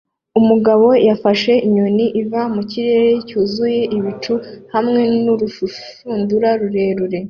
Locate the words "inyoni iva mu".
1.65-2.61